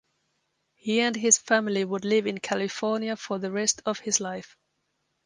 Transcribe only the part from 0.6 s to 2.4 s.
He and his family would live in